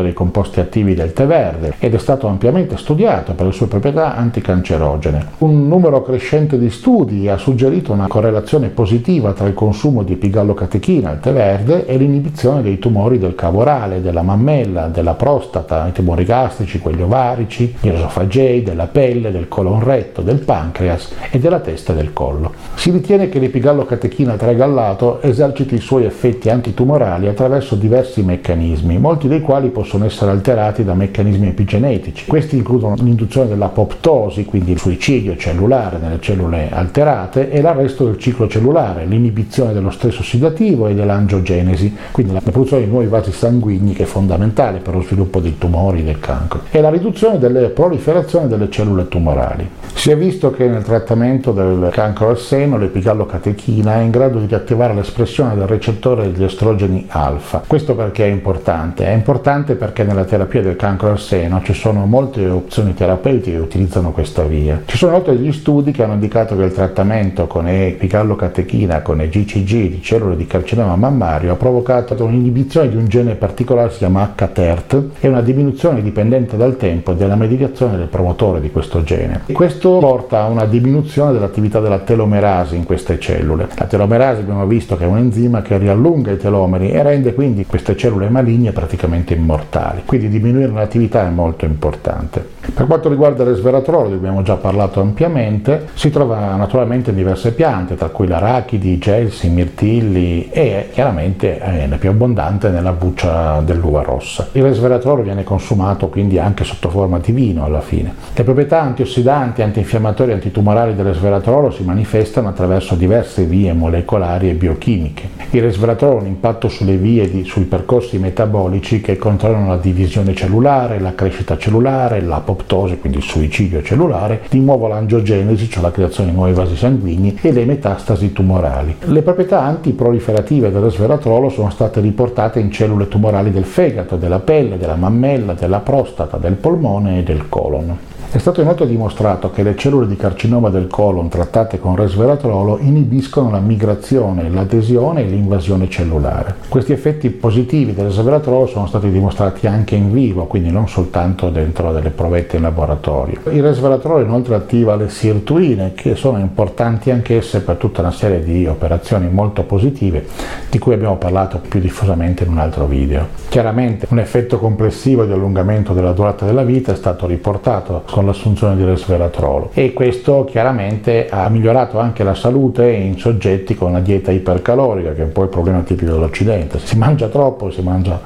dei 0.03 0.13
composti 0.13 0.61
attivi 0.61 0.95
del 0.95 1.13
tè 1.13 1.27
verde 1.27 1.75
ed 1.79 1.95
è 1.95 1.99
stato 1.99 2.27
ampiamente 2.27 2.77
studiato 2.77 3.33
per 3.33 3.47
le 3.47 3.53
sue 3.53 3.67
proprietà 3.67 4.17
anticancerogene. 4.17 5.27
Un 5.39 5.69
numero 5.69 6.03
crescente 6.03 6.59
di 6.59 6.71
studi 6.71 7.29
ha 7.29 7.37
suggerito 7.37 7.93
una 7.93 8.07
correlazione 8.07 8.69
positiva 8.69 9.33
tra 9.33 9.47
il 9.47 9.55
consumo 9.55 10.03
di 10.03 10.15
epigallocatechina, 10.15 11.13
il 11.13 11.21
tè 11.21 11.33
verde, 11.33 11.87
e 11.87 11.97
l'inibizione 11.97 12.63
dei 12.63 12.79
tumori 12.79 13.19
del 13.19 13.35
cavo 13.35 13.61
orale, 13.61 14.01
della 14.01 14.23
mammella, 14.23 14.89
della 14.89 15.15
prostata, 15.15 15.87
i 15.87 15.93
tumori 15.93 16.25
gastrici, 16.25 16.79
quelli 16.79 17.03
ovarici, 17.03 17.75
gli 17.81 17.89
esofagei, 17.89 18.63
della 18.63 18.87
pelle, 18.87 19.31
del 19.31 19.49
colon 19.49 19.83
retto, 19.83 20.23
del 20.23 20.39
pancreas 20.39 21.13
e 21.31 21.39
della 21.39 21.61
testa 21.61 21.93
e 21.93 21.97
del 21.97 22.13
collo. 22.13 22.53
Si 22.75 22.91
ritiene 22.91 23.29
che 23.29 23.39
l'epigallocatechina 23.39 24.35
tragallato 24.35 25.21
eserciti 25.23 25.75
i 25.75 25.81
suoi 25.81 26.05
effetti 26.05 26.51
antitumorali 26.51 27.29
attraverso 27.29 27.75
diversi 27.75 28.23
meccanismi, 28.23 28.99
molti 29.05 29.29
dei 29.29 29.43
quali 29.43 29.69
possono 29.69 30.07
essere 30.07 30.31
alterati 30.31 30.83
da 30.83 30.95
meccanismi 30.95 31.49
epigenetici. 31.49 32.25
Questi 32.25 32.57
includono 32.57 32.95
l'induzione 32.95 33.49
dell'apoptosi, 33.49 34.47
quindi 34.47 34.73
il 34.73 34.79
suicidio 34.79 35.37
cellulare 35.37 35.99
nelle 35.99 36.21
cellule 36.21 36.71
alterate, 36.71 37.51
e 37.51 37.61
l'arresto 37.61 38.07
del 38.07 38.17
ciclo 38.17 38.49
cellulare, 38.49 39.05
l'inibizione 39.05 39.75
dello 39.75 39.91
stesso 39.91 40.21
ossidativo 40.21 40.89
e 40.89 40.95
dell'angiogenesi, 40.95 41.95
quindi 42.13 42.33
la 42.33 42.41
produzione 42.41 42.85
di 42.85 42.91
nuovi 42.91 43.07
vasi 43.07 43.31
sanguigni 43.31 43.93
che 43.93 44.05
è 44.05 44.07
fondamentale 44.07 44.79
per 44.79 44.95
lo 44.95 45.03
sviluppo 45.03 45.39
dei 45.39 45.59
tumori 45.59 46.01
e 46.01 46.05
del 46.05 46.19
cancro, 46.19 46.61
e 46.71 46.81
la 46.81 46.89
riduzione 46.89 47.39
delle 47.39 47.69
proliferazioni 47.69 48.49
delle 48.49 48.71
cellule 48.71 49.09
tumorali. 49.09 49.69
Si 49.93 50.11
è 50.11 50.17
visto 50.17 50.51
che 50.51 50.67
nel 50.67 50.83
trattamento 50.83 51.53
del 51.53 51.91
cancro 51.93 52.31
al 52.31 52.39
seno 52.39 52.79
l'epigallocatechina 52.79 53.97
è 53.97 54.03
in 54.03 54.11
grado 54.11 54.39
di 54.39 54.47
riattivare 54.47 54.95
l'espressione 54.95 55.55
del 55.55 55.67
recettore 55.67 56.33
degli 56.33 56.45
estrogeni 56.45 57.07
alfa. 57.09 57.63
Questo 57.67 57.95
perché 57.95 58.25
è 58.25 58.29
importante? 58.29 58.94
È 59.03 59.11
importante 59.11 59.75
perché 59.75 60.05
nella 60.05 60.25
terapia 60.25 60.63
del 60.63 60.77
cancro 60.77 61.11
al 61.11 61.19
seno 61.19 61.61
ci 61.63 61.75
sono 61.75 62.07
molte 62.07 62.49
opzioni 62.49 62.95
terapeutiche 62.95 63.57
che 63.57 63.63
utilizzano 63.63 64.13
questa 64.13 64.45
via. 64.45 64.83
Ci 64.85 64.97
sono 64.97 65.13
inoltre 65.13 65.37
degli 65.37 65.53
studi 65.53 65.91
che 65.91 66.03
hanno 66.03 66.15
indicato 66.15 66.57
che 66.57 66.63
il 66.63 66.73
trattamento 66.73 67.47
con 67.47 67.67
epigallocatechina 67.69 69.03
con 69.03 69.21
EGCG 69.21 69.91
di 69.91 70.01
cellule 70.03 70.37
di 70.37 70.47
carcinoma 70.47 70.97
mammario 70.97 71.53
ha 71.53 71.57
provocato 71.57 72.15
un'inibizione 72.25 72.89
di 72.89 72.97
un 72.97 73.07
gene 73.07 73.35
particolare 73.35 73.91
si 73.91 73.99
chiama 73.99 74.33
HTERT 74.35 75.05
e 75.21 75.29
una 75.29 75.43
diminuzione 75.43 76.03
dipendente 76.03 76.57
dal 76.57 76.77
tempo 76.77 77.13
della 77.13 77.37
medicazione 77.37 77.97
del 77.97 78.07
promotore 78.07 78.61
di 78.61 78.71
questo 78.71 79.03
gene. 79.03 79.43
Questo 79.53 79.99
porta 79.99 80.43
a 80.43 80.47
una 80.47 80.65
diminuzione 80.65 81.33
dell'attività 81.33 81.81
della 81.81 81.99
telomerasi 81.99 82.77
in 82.77 82.85
queste 82.85 83.19
cellule. 83.19 83.69
La 83.77 83.85
telomerasi 83.85 84.41
abbiamo 84.41 84.67
visto 84.67 84.97
che 84.97 85.05
è 85.05 85.07
un 85.07 85.19
enzima 85.19 85.63
che 85.63 85.79
riallunga 85.79 86.33
i 86.33 86.37
telomeri 86.37 86.91
e 86.91 87.03
rende 87.03 87.35
quindi 87.35 87.67
queste 87.67 87.97
cellule 87.97 88.29
maligne 88.29 88.73
praticamente 88.85 89.33
immortali. 89.33 90.03
Quindi 90.05 90.29
diminuire 90.29 90.71
l'attività 90.71 91.27
è 91.27 91.31
molto 91.31 91.65
importante. 91.65 92.53
Per 92.75 92.87
quanto 92.87 93.09
riguarda 93.09 93.45
di 93.45 93.61
cui 93.61 93.71
abbiamo 93.71 94.43
già 94.43 94.57
parlato 94.57 95.01
ampiamente, 95.01 95.89
si 95.95 96.11
trova 96.11 96.55
naturalmente 96.57 97.11
in 97.11 97.17
diverse 97.17 97.53
piante, 97.53 97.95
tra 97.95 98.09
cui 98.09 98.27
l'arachidi, 98.27 98.91
i 98.91 98.99
gelsi, 98.99 99.47
i 99.47 99.51
mirtilli 99.51 100.51
e 100.51 100.89
chiaramente 100.93 101.59
è 101.59 101.97
più 101.99 102.11
abbondante 102.11 102.69
nella 102.69 102.93
buccia 102.93 103.61
dell'uva 103.61 104.03
rossa. 104.03 104.49
Il 104.53 104.63
resveratrolo 104.63 105.23
viene 105.23 105.45
consumato 105.45 106.09
quindi 106.09 106.39
anche 106.39 106.65
sotto 106.65 106.91
forma 106.91 107.19
di 107.19 107.33
vino 107.33 107.65
alla 107.65 107.81
fine. 107.81 108.13
Le 108.35 108.45
proprietà 108.45 108.83
antiossidanti, 108.83 109.63
antinfiammatorie 109.63 110.33
e 110.33 110.37
antitumorali 110.37 110.95
del 110.95 111.07
resveratrolo 111.07 111.71
si 111.71 111.85
manifestano 111.85 112.49
attraverso 112.49 112.95
diverse 112.95 113.45
vie 113.45 113.73
molecolari 113.73 114.51
e 114.51 114.55
biochimiche. 114.55 115.29
Il 115.51 115.63
resveratrolo 115.63 116.19
ha 116.19 116.21
un 116.23 116.27
impatto 116.27 116.69
sulle 116.69 116.97
vie, 116.97 117.31
di, 117.31 117.45
sui 117.45 117.65
percorsi 117.65 118.19
metabolici 118.19 118.73
che 118.81 119.17
controllano 119.17 119.69
la 119.69 119.77
divisione 119.77 120.35
cellulare, 120.35 120.99
la 120.99 121.15
crescita 121.15 121.57
cellulare, 121.59 122.21
l'apoptosi, 122.21 122.99
quindi 122.99 123.19
il 123.19 123.25
suicidio 123.25 123.83
cellulare, 123.83 124.43
di 124.49 124.61
nuovo 124.61 124.87
l'angiogenesi, 124.87 125.69
cioè 125.69 125.83
la 125.83 125.91
creazione 125.91 126.31
di 126.31 126.37
nuovi 126.37 126.53
vasi 126.53 126.77
sanguigni 126.77 127.39
e 127.41 127.53
le 127.53 127.65
metastasi 127.65 128.33
tumorali. 128.33 128.97
Le 129.05 129.23
proprietà 129.23 129.63
antiproliferative 129.63 130.71
del 130.71 130.83
resveratrolo 130.83 131.49
sono 131.49 131.71
state 131.71 132.01
riportate 132.01 132.61
in 132.61 132.71
cellule 132.71 133.09
tumorali 133.09 133.51
del 133.51 133.65
fegato, 133.65 134.17
della 134.17 134.41
pelle, 134.41 134.79
della 134.79 134.97
mammella, 134.97 135.55
della 135.55 135.81
prostata, 135.81 136.37
del 136.37 136.55
polmone 136.55 137.19
e 137.19 137.23
del 137.23 137.49
colon. 137.49 137.97
È 138.35 138.39
stato 138.39 138.61
inoltre 138.61 138.89
dimostrato 138.89 139.53
che 139.53 139.63
le 139.63 139.77
cellule 139.77 140.09
di 140.09 140.17
carcinoma 140.17 140.69
del 140.69 140.89
colon 140.89 141.29
trattate 141.29 141.79
con 141.79 141.95
resveratrolo 141.95 142.79
inibiscono 142.81 143.49
la 143.49 143.61
migrazione, 143.61 144.51
l'adesione 144.51 145.21
e 145.21 145.29
l'invasione 145.29 145.89
cellulare. 145.89 146.57
Questi 146.69 146.91
effetti 146.91 147.31
positivi 147.31 147.95
del 147.95 148.07
resveratrolo 148.07 148.67
sono 148.67 148.89
stati 148.89 149.09
dimostrati 149.13 149.69
anche 149.69 149.95
in 149.95 150.11
vivo, 150.11 150.47
quindi 150.47 150.73
non 150.73 150.89
soltanto 150.89 151.49
dentro 151.49 151.93
delle 151.93 152.11
provette 152.11 152.57
in 152.57 152.63
laboratorio. 152.63 153.39
Il 153.51 153.63
resveratrolo 153.63 154.25
inoltre 154.25 154.57
attiva 154.57 154.97
le 154.97 155.11
sirtuine, 155.11 155.93
che 155.95 156.17
sono 156.17 156.39
importanti 156.41 157.13
anch'esse 157.13 157.61
per 157.61 157.77
tutta 157.77 158.01
una 158.01 158.11
serie 158.11 158.43
di 158.43 158.67
operazioni 158.67 159.29
molto 159.31 159.63
positive, 159.63 160.27
di 160.69 160.81
cui 160.81 160.95
abbiamo 160.95 161.19
parlato 161.19 161.61
più 161.61 161.79
diffusamente 161.79 162.43
in 162.43 162.51
un 162.51 162.59
altro 162.59 162.87
video. 162.87 163.29
Chiaramente 163.49 164.09
un 164.11 164.19
effetto 164.19 164.59
complessivo 164.59 165.25
di 165.25 165.31
allungamento 165.31 165.93
della 165.93 166.11
durata 166.11 166.45
della 166.45 166.65
vita 166.65 166.91
è 166.91 166.97
stato 166.97 167.29
riportato 167.29 168.03
con 168.11 168.23
con 168.25 168.27
l'assunzione 168.27 168.77
di 168.77 168.85
resveratrolo 168.85 169.71
e 169.75 169.93
questo 169.93 170.45
chiaramente 170.45 171.29
ha 171.29 171.49
migliorato 171.51 171.99
anche 171.99 172.25
la 172.25 172.35
salute 172.35 172.91
in 172.91 173.19
soggetti 173.19 173.75
con 173.75 173.91
una 173.91 174.01
dieta 174.01 174.33
ipercalorica 174.33 175.13
che 175.13 175.21
è 175.21 175.25
un 175.25 175.33
po' 175.33 175.43
il 175.43 175.49
problema 175.49 175.81
tipico 175.81 176.13
dell'Occidente, 176.13 176.79
si 176.79 176.97
mangia 176.97 177.29
troppo, 177.29 177.71
si 177.71 177.83
mangia 177.83 178.19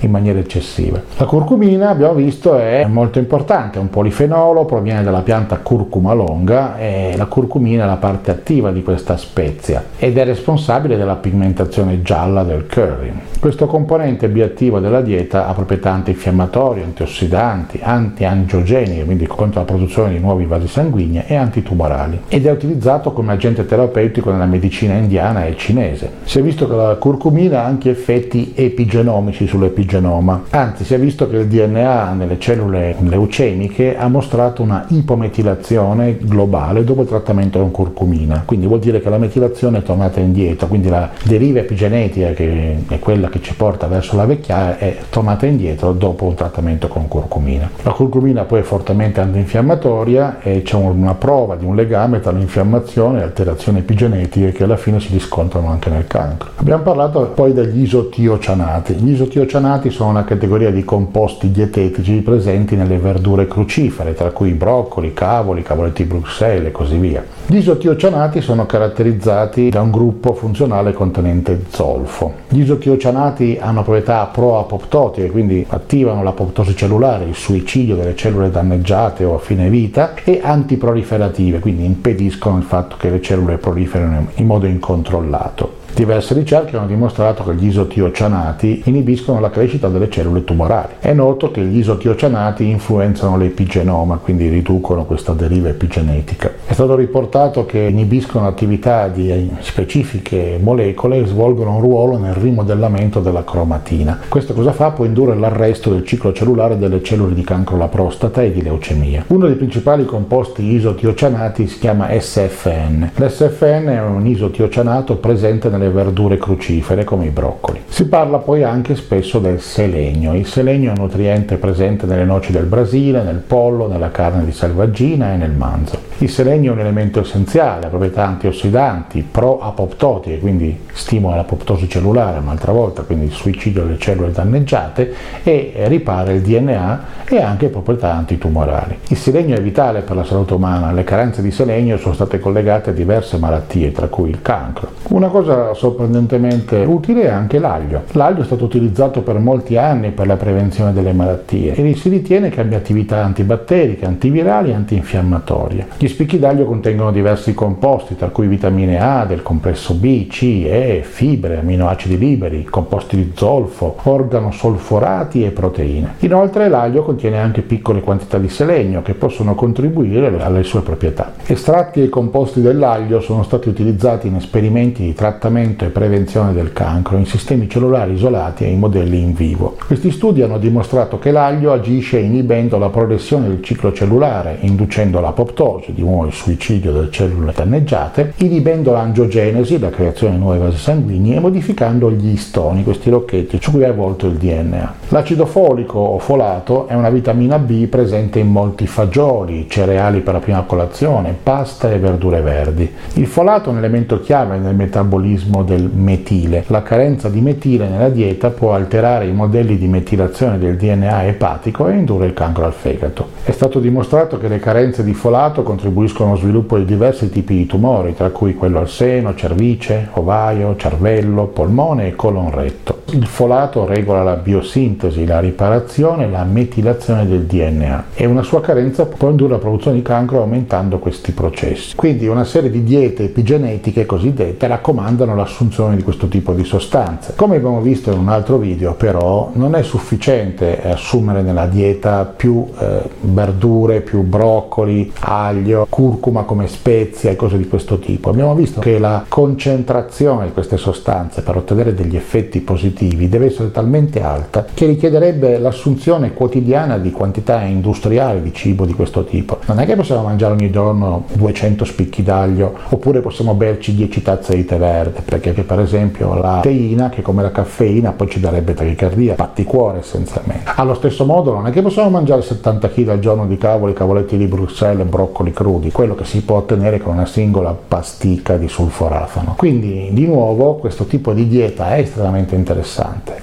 in 0.00 0.10
maniera 0.10 0.38
eccessiva. 0.40 1.00
La 1.16 1.24
curcumina 1.24 1.88
abbiamo 1.88 2.14
visto 2.14 2.56
è 2.56 2.84
molto 2.86 3.18
importante, 3.18 3.78
è 3.78 3.80
un 3.80 3.90
polifenolo, 3.90 4.64
proviene 4.64 5.02
dalla 5.02 5.22
pianta 5.22 5.58
curcuma 5.58 6.12
longa 6.12 6.76
e 6.76 7.14
la 7.16 7.26
curcumina 7.26 7.84
è 7.84 7.86
la 7.86 7.96
parte 7.96 8.30
attiva 8.30 8.72
di 8.72 8.82
questa 8.82 9.16
spezia 9.16 9.84
ed 9.96 10.18
è 10.18 10.24
responsabile 10.24 10.96
della 10.96 11.16
pigmentazione 11.16 12.02
gialla 12.02 12.42
del 12.42 12.66
curry. 12.66 13.12
Questo 13.44 13.66
componente 13.66 14.30
bioattivo 14.30 14.80
della 14.80 15.02
dieta 15.02 15.46
ha 15.46 15.52
proprietà 15.52 15.92
antinfiammatorie, 15.92 16.82
antiossidanti, 16.82 17.78
antiangiogeniche, 17.82 19.04
quindi 19.04 19.26
contro 19.26 19.60
la 19.60 19.66
produzione 19.66 20.12
di 20.12 20.18
nuovi 20.18 20.46
vasi 20.46 20.66
sanguigni 20.66 21.22
e 21.26 21.34
antitumorali 21.34 22.22
ed 22.28 22.46
è 22.46 22.50
utilizzato 22.50 23.12
come 23.12 23.34
agente 23.34 23.66
terapeutico 23.66 24.30
nella 24.30 24.46
medicina 24.46 24.94
indiana 24.94 25.44
e 25.44 25.58
cinese. 25.58 26.10
Si 26.26 26.38
è 26.38 26.42
visto 26.42 26.66
che 26.66 26.74
la 26.74 26.96
curcumina 26.96 27.60
ha 27.60 27.64
anche 27.64 27.90
effetti 27.90 28.54
epigenomici 28.56 29.46
sull'epigenoma, 29.46 30.44
anzi 30.50 30.82
si 30.84 30.94
è 30.94 30.98
visto 30.98 31.28
che 31.28 31.36
il 31.36 31.46
DNA 31.46 32.12
nelle 32.14 32.40
cellule 32.40 32.96
leucemiche 32.98 33.96
ha 33.96 34.08
mostrato 34.08 34.62
una 34.62 34.86
ipometilazione 34.88 36.16
globale 36.20 36.82
dopo 36.82 37.02
il 37.02 37.08
trattamento 37.08 37.60
con 37.60 37.70
curcumina, 37.70 38.42
quindi 38.44 38.66
vuol 38.66 38.80
dire 38.80 39.00
che 39.00 39.10
la 39.10 39.18
metilazione 39.18 39.78
è 39.78 39.82
tornata 39.82 40.18
indietro, 40.18 40.66
quindi 40.66 40.88
la 40.88 41.10
deriva 41.22 41.60
epigenetica 41.60 42.32
che 42.32 42.78
è 42.88 42.98
quella 42.98 43.28
che 43.28 43.40
ci 43.40 43.54
porta 43.54 43.86
verso 43.86 44.16
la 44.16 44.24
vecchiaia 44.24 44.78
è 44.78 44.96
tornata 45.10 45.46
indietro 45.46 45.92
dopo 45.92 46.24
un 46.24 46.34
trattamento 46.34 46.88
con 46.88 47.06
curcumina. 47.06 47.70
La 47.82 47.92
curcumina 47.92 48.42
poi 48.44 48.60
è 48.60 48.62
fortemente 48.64 49.20
antinfiammatoria 49.20 50.40
e 50.40 50.62
c'è 50.62 50.76
una 50.76 51.14
prova 51.14 51.54
di 51.54 51.64
un 51.64 51.76
legame 51.76 52.20
tra 52.20 52.32
l'infiammazione 52.32 53.20
e 53.20 53.22
alterazioni 53.22 53.78
epigenetiche 53.80 54.52
che 54.52 54.64
alla 54.64 54.78
fine 54.78 54.98
si 54.98 55.12
riscontrano 55.12 55.68
anche 55.68 55.90
nel 55.90 56.06
cancro. 56.14 56.50
Abbiamo 56.54 56.84
parlato 56.84 57.22
poi 57.34 57.52
degli 57.52 57.82
isotiocianati. 57.82 58.94
Gli 58.94 59.10
isotiocianati 59.10 59.90
sono 59.90 60.10
una 60.10 60.22
categoria 60.22 60.70
di 60.70 60.84
composti 60.84 61.50
dietetici 61.50 62.20
presenti 62.20 62.76
nelle 62.76 62.98
verdure 62.98 63.48
crucifere, 63.48 64.14
tra 64.14 64.30
cui 64.30 64.52
broccoli, 64.52 65.12
cavoli, 65.12 65.62
cavoletti 65.62 66.04
Bruxelles 66.04 66.68
e 66.68 66.70
così 66.70 66.98
via. 66.98 67.24
Gli 67.46 67.56
isotiocianati 67.56 68.40
sono 68.40 68.64
caratterizzati 68.64 69.70
da 69.70 69.82
un 69.82 69.90
gruppo 69.90 70.34
funzionale 70.34 70.92
contenente 70.92 71.64
zolfo. 71.68 72.32
Gli 72.48 72.60
isotiocianati 72.60 73.58
hanno 73.60 73.82
proprietà 73.82 74.24
proapoptotiche, 74.26 75.30
quindi 75.30 75.66
attivano 75.68 76.22
l'apoptosi 76.22 76.76
cellulare, 76.76 77.24
il 77.24 77.34
suicidio 77.34 77.96
delle 77.96 78.14
cellule 78.14 78.50
danneggiate 78.50 79.24
o 79.24 79.34
a 79.34 79.38
fine 79.38 79.68
vita 79.68 80.14
e 80.22 80.40
antiproliferative, 80.40 81.58
quindi 81.58 81.84
impediscono 81.84 82.56
il 82.58 82.62
fatto 82.62 82.94
che 82.96 83.10
le 83.10 83.20
cellule 83.20 83.56
proliferino 83.56 84.28
in 84.36 84.46
modo 84.46 84.66
incontrollato. 84.66 85.82
Diverse 85.94 86.34
ricerche 86.34 86.76
hanno 86.76 86.88
dimostrato 86.88 87.44
che 87.44 87.54
gli 87.54 87.68
isotiocianati 87.68 88.82
inibiscono 88.86 89.38
la 89.38 89.50
crescita 89.50 89.86
delle 89.86 90.10
cellule 90.10 90.42
tumorali. 90.42 90.94
È 90.98 91.12
noto 91.12 91.52
che 91.52 91.60
gli 91.60 91.78
isotiocianati 91.78 92.68
influenzano 92.68 93.36
l'epigenoma, 93.36 94.16
quindi 94.16 94.48
riducono 94.48 95.04
questa 95.04 95.34
deriva 95.34 95.68
epigenetica. 95.68 96.50
È 96.66 96.72
stato 96.72 96.96
riportato 96.96 97.64
che 97.64 97.78
inibiscono 97.78 98.48
attività 98.48 99.06
di 99.06 99.48
specifiche 99.60 100.58
molecole 100.60 101.18
e 101.18 101.26
svolgono 101.26 101.76
un 101.76 101.80
ruolo 101.80 102.18
nel 102.18 102.34
rimodellamento 102.34 103.20
della 103.20 103.44
cromatina. 103.44 104.18
Questo 104.26 104.52
cosa 104.52 104.72
fa? 104.72 104.90
Può 104.90 105.04
indurre 105.04 105.36
l'arresto 105.36 105.90
del 105.90 106.04
ciclo 106.04 106.32
cellulare 106.32 106.76
delle 106.76 107.04
cellule 107.04 107.34
di 107.34 107.44
cancro 107.44 107.76
alla 107.76 107.86
prostata 107.86 108.42
e 108.42 108.50
di 108.50 108.62
leucemia. 108.62 109.26
Uno 109.28 109.46
dei 109.46 109.54
principali 109.54 110.04
composti 110.04 110.64
isotiocianati 110.64 111.68
si 111.68 111.78
chiama 111.78 112.08
SFN. 112.18 113.10
L'SFN 113.14 113.86
è 113.86 114.02
un 114.02 114.26
isotiocianato 114.26 115.18
presente 115.18 115.68
nelle 115.68 115.82
le 115.84 115.90
verdure 115.90 116.38
crucifere 116.38 117.04
come 117.04 117.26
i 117.26 117.30
broccoli. 117.30 117.82
Si 117.86 118.06
parla 118.06 118.38
poi 118.38 118.62
anche 118.62 118.96
spesso 118.96 119.38
del 119.38 119.60
selenio. 119.60 120.34
Il 120.34 120.46
selenio 120.46 120.90
è 120.90 120.94
un 120.96 121.02
nutriente 121.02 121.56
presente 121.56 122.06
nelle 122.06 122.24
noci 122.24 122.52
del 122.52 122.64
Brasile, 122.64 123.22
nel 123.22 123.42
pollo, 123.46 123.86
nella 123.86 124.10
carne 124.10 124.44
di 124.44 124.52
selvaggina 124.52 125.32
e 125.32 125.36
nel 125.36 125.52
manzo. 125.52 126.12
Il 126.18 126.30
selenio 126.30 126.70
è 126.70 126.74
un 126.74 126.80
elemento 126.80 127.20
essenziale, 127.20 127.86
ha 127.86 127.88
proprietà 127.88 128.26
antiossidanti, 128.26 129.26
pro-apoptotiche, 129.28 130.38
quindi 130.38 130.78
stimola 130.92 131.36
l'apoptosi 131.36 131.88
cellulare 131.88 132.38
un'altra 132.38 132.72
volta, 132.72 133.02
quindi 133.02 133.26
il 133.26 133.32
suicidio 133.32 133.82
delle 133.82 133.98
cellule 133.98 134.30
danneggiate 134.30 135.12
e 135.42 135.72
ripara 135.86 136.32
il 136.32 136.40
DNA 136.40 137.04
e 137.28 137.40
anche 137.40 137.68
proprietà 137.68 138.14
antitumorali. 138.14 138.98
Il 139.08 139.16
selenio 139.16 139.56
è 139.56 139.60
vitale 139.60 140.00
per 140.00 140.16
la 140.16 140.24
salute 140.24 140.54
umana, 140.54 140.92
le 140.92 141.04
carenze 141.04 141.42
di 141.42 141.50
selenio 141.50 141.98
sono 141.98 142.14
state 142.14 142.38
collegate 142.38 142.90
a 142.90 142.92
diverse 142.92 143.36
malattie, 143.36 143.92
tra 143.92 144.06
cui 144.06 144.30
il 144.30 144.40
cancro. 144.40 144.92
Una 145.08 145.28
cosa 145.28 145.73
sorprendentemente 145.74 146.76
utile 146.76 147.22
è 147.24 147.30
anche 147.30 147.58
l'aglio. 147.58 148.02
L'aglio 148.12 148.42
è 148.42 148.44
stato 148.44 148.64
utilizzato 148.64 149.22
per 149.22 149.38
molti 149.38 149.76
anni 149.76 150.10
per 150.10 150.26
la 150.26 150.36
prevenzione 150.36 150.92
delle 150.92 151.12
malattie 151.12 151.74
e 151.74 151.94
si 151.94 152.08
ritiene 152.08 152.48
che 152.48 152.60
abbia 152.60 152.78
attività 152.78 153.24
antibatteriche, 153.24 154.04
antivirali 154.06 154.70
e 154.70 154.74
antinfiammatorie. 154.74 155.86
Gli 155.98 156.08
spicchi 156.08 156.38
d'aglio 156.38 156.64
contengono 156.64 157.12
diversi 157.12 157.54
composti, 157.54 158.16
tra 158.16 158.28
cui 158.28 158.46
vitamine 158.46 159.00
A, 159.00 159.24
del 159.24 159.42
complesso 159.42 159.94
B, 159.94 160.26
C, 160.26 160.42
E, 160.66 161.02
fibre, 161.04 161.58
aminoacidi 161.58 162.18
liberi, 162.18 162.64
composti 162.64 163.16
di 163.16 163.32
zolfo, 163.34 163.96
organosolforati 164.02 165.44
e 165.44 165.50
proteine. 165.50 166.14
Inoltre 166.20 166.68
l'aglio 166.68 167.02
contiene 167.02 167.38
anche 167.38 167.62
piccole 167.62 168.00
quantità 168.00 168.38
di 168.38 168.48
selenio 168.48 169.02
che 169.02 169.14
possono 169.14 169.54
contribuire 169.54 170.42
alle 170.42 170.62
sue 170.62 170.80
proprietà. 170.82 171.32
Estratti 171.46 172.02
e 172.02 172.08
composti 172.08 172.60
dell'aglio 172.60 173.20
sono 173.20 173.42
stati 173.42 173.68
utilizzati 173.68 174.26
in 174.28 174.36
esperimenti 174.36 175.02
di 175.02 175.14
trattamento 175.14 175.62
e 175.64 175.88
prevenzione 175.88 176.52
del 176.52 176.74
cancro 176.74 177.16
in 177.16 177.24
sistemi 177.24 177.68
cellulari 177.68 178.12
isolati 178.12 178.64
e 178.64 178.68
in 178.68 178.78
modelli 178.78 179.18
in 179.18 179.32
vivo. 179.32 179.76
Questi 179.86 180.10
studi 180.10 180.42
hanno 180.42 180.58
dimostrato 180.58 181.18
che 181.18 181.30
l'aglio 181.30 181.72
agisce 181.72 182.18
inibendo 182.18 182.76
la 182.76 182.90
progressione 182.90 183.48
del 183.48 183.62
ciclo 183.62 183.92
cellulare, 183.92 184.58
inducendo 184.60 185.20
l'apoptosi, 185.20 185.92
di 185.94 186.02
nuovo 186.02 186.26
il 186.26 186.34
suicidio 186.34 186.92
delle 186.92 187.10
cellule 187.10 187.52
danneggiate, 187.54 188.34
inibendo 188.38 188.92
l'angiogenesi, 188.92 189.78
la 189.78 189.88
creazione 189.88 190.34
di 190.34 190.40
nuovi 190.40 190.58
vasi 190.58 190.76
sanguigni 190.76 191.34
e 191.34 191.40
modificando 191.40 192.10
gli 192.10 192.28
istoni, 192.28 192.84
questi 192.84 193.08
rocchetti 193.08 193.58
su 193.60 193.70
cui 193.70 193.82
è 193.82 193.86
avvolto 193.86 194.26
il 194.26 194.34
DNA. 194.34 194.94
L'acido 195.08 195.46
folico 195.46 195.98
o 195.98 196.18
folato 196.18 196.86
è 196.88 196.94
una 196.94 197.10
vitamina 197.10 197.58
B 197.58 197.86
presente 197.86 198.38
in 198.38 198.48
molti 198.48 198.86
fagioli, 198.86 199.66
cereali 199.68 200.20
per 200.20 200.34
la 200.34 200.40
prima 200.40 200.62
colazione, 200.62 201.34
pasta 201.40 201.90
e 201.90 201.98
verdure 201.98 202.42
verdi. 202.42 202.92
Il 203.14 203.26
folato 203.26 203.68
è 203.68 203.72
un 203.72 203.78
elemento 203.78 204.20
chiave 204.20 204.58
nel 204.58 204.74
metabolismo 204.74 205.53
del 205.62 205.90
metile. 205.92 206.64
La 206.66 206.82
carenza 206.82 207.28
di 207.28 207.40
metile 207.40 207.88
nella 207.88 208.08
dieta 208.08 208.50
può 208.50 208.74
alterare 208.74 209.26
i 209.26 209.32
modelli 209.32 209.78
di 209.78 209.86
metilazione 209.86 210.58
del 210.58 210.76
DNA 210.76 211.26
epatico 211.26 211.88
e 211.88 211.96
indurre 211.96 212.26
il 212.26 212.34
cancro 212.34 212.64
al 212.64 212.72
fegato. 212.72 213.28
È 213.44 213.52
stato 213.52 213.78
dimostrato 213.78 214.38
che 214.38 214.48
le 214.48 214.58
carenze 214.58 215.04
di 215.04 215.14
folato 215.14 215.62
contribuiscono 215.62 216.30
allo 216.30 216.38
sviluppo 216.38 216.76
di 216.78 216.84
diversi 216.84 217.30
tipi 217.30 217.54
di 217.54 217.66
tumori, 217.66 218.14
tra 218.14 218.30
cui 218.30 218.54
quello 218.54 218.80
al 218.80 218.88
seno, 218.88 219.34
cervice, 219.34 220.08
ovaio, 220.12 220.76
cervello, 220.76 221.46
polmone 221.46 222.08
e 222.08 222.16
colon 222.16 222.50
retto. 222.50 223.03
Il 223.14 223.28
folato 223.28 223.86
regola 223.86 224.24
la 224.24 224.34
biosintesi, 224.34 225.24
la 225.24 225.38
riparazione 225.38 226.24
e 226.24 226.30
la 226.30 226.42
metilazione 226.42 227.28
del 227.28 227.42
DNA 227.42 228.06
e 228.12 228.26
una 228.26 228.42
sua 228.42 228.60
carenza 228.60 229.06
può 229.06 229.30
indurre 229.30 229.52
la 229.52 229.58
produzione 229.58 229.98
di 229.98 230.02
cancro 230.02 230.40
aumentando 230.40 230.98
questi 230.98 231.30
processi. 231.30 231.94
Quindi 231.94 232.26
una 232.26 232.42
serie 232.42 232.70
di 232.70 232.82
diete 232.82 233.22
epigenetiche 233.22 234.04
cosiddette 234.04 234.66
raccomandano 234.66 235.36
l'assunzione 235.36 235.94
di 235.94 236.02
questo 236.02 236.26
tipo 236.26 236.54
di 236.54 236.64
sostanze. 236.64 237.34
Come 237.36 237.54
abbiamo 237.54 237.80
visto 237.80 238.10
in 238.10 238.18
un 238.18 238.28
altro 238.30 238.58
video 238.58 238.94
però 238.94 239.52
non 239.54 239.76
è 239.76 239.84
sufficiente 239.84 240.82
assumere 240.82 241.42
nella 241.42 241.66
dieta 241.66 242.24
più 242.24 242.66
eh, 242.76 243.02
verdure, 243.20 244.00
più 244.00 244.22
broccoli, 244.22 245.12
aglio, 245.20 245.86
curcuma 245.88 246.42
come 246.42 246.66
spezia 246.66 247.30
e 247.30 247.36
cose 247.36 247.58
di 247.58 247.68
questo 247.68 248.00
tipo. 248.00 248.30
Abbiamo 248.30 248.56
visto 248.56 248.80
che 248.80 248.98
la 248.98 249.24
concentrazione 249.28 250.46
di 250.46 250.52
queste 250.52 250.78
sostanze 250.78 251.42
per 251.42 251.58
ottenere 251.58 251.94
degli 251.94 252.16
effetti 252.16 252.58
positivi 252.58 253.02
deve 253.08 253.46
essere 253.46 253.70
talmente 253.70 254.22
alta 254.22 254.64
che 254.72 254.86
richiederebbe 254.86 255.58
l'assunzione 255.58 256.32
quotidiana 256.32 256.98
di 256.98 257.10
quantità 257.10 257.62
industriali 257.62 258.42
di 258.42 258.52
cibo 258.52 258.84
di 258.84 258.92
questo 258.92 259.24
tipo. 259.24 259.58
Non 259.66 259.80
è 259.80 259.86
che 259.86 259.96
possiamo 259.96 260.22
mangiare 260.22 260.54
ogni 260.54 260.70
giorno 260.70 261.24
200 261.32 261.84
spicchi 261.84 262.22
d'aglio 262.22 262.74
oppure 262.88 263.20
possiamo 263.20 263.54
berci 263.54 263.94
10 263.94 264.22
tazze 264.22 264.54
di 264.54 264.64
tè 264.64 264.76
verde 264.76 265.20
perché 265.24 265.52
per 265.52 265.80
esempio 265.80 266.34
la 266.34 266.60
teina 266.62 267.08
che 267.08 267.22
come 267.22 267.42
la 267.42 267.50
caffeina 267.50 268.12
poi 268.12 268.28
ci 268.28 268.40
darebbe 268.40 268.74
tachicardia, 268.74 269.34
batticuore 269.34 269.98
essenzialmente. 269.98 270.70
Allo 270.76 270.94
stesso 270.94 271.24
modo 271.24 271.52
non 271.52 271.66
è 271.66 271.70
che 271.70 271.82
possiamo 271.82 272.10
mangiare 272.10 272.42
70 272.42 272.90
kg 272.90 273.08
al 273.08 273.18
giorno 273.20 273.46
di 273.46 273.56
cavoli, 273.56 273.92
cavoletti 273.92 274.36
di 274.36 274.46
Bruxelles 274.46 275.06
broccoli 275.06 275.52
crudi, 275.52 275.90
quello 275.90 276.14
che 276.14 276.24
si 276.24 276.42
può 276.42 276.56
ottenere 276.56 276.98
con 276.98 277.14
una 277.14 277.26
singola 277.26 277.76
pasticca 277.86 278.56
di 278.56 278.68
sulforafano. 278.68 279.54
Quindi 279.56 280.10
di 280.12 280.26
nuovo 280.26 280.74
questo 280.74 281.04
tipo 281.04 281.32
di 281.32 281.48
dieta 281.48 281.94
è 281.94 282.00
estremamente 282.00 282.54
interessante, 282.54 282.82